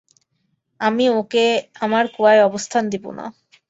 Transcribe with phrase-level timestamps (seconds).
[0.81, 1.45] আমি ওকে
[1.81, 3.25] আমার কুয়ায় স্থান দিব না।